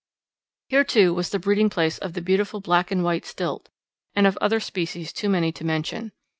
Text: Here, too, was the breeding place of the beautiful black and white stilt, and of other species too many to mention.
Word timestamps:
Here, 0.69 0.83
too, 0.83 1.13
was 1.13 1.29
the 1.29 1.37
breeding 1.37 1.69
place 1.69 1.99
of 1.99 2.13
the 2.13 2.23
beautiful 2.23 2.59
black 2.59 2.89
and 2.89 3.03
white 3.03 3.23
stilt, 3.23 3.69
and 4.15 4.25
of 4.25 4.35
other 4.41 4.59
species 4.59 5.13
too 5.13 5.29
many 5.29 5.51
to 5.51 5.63
mention. 5.63 6.11